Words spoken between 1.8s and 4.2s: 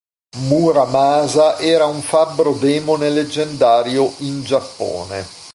un fabbro demone leggendario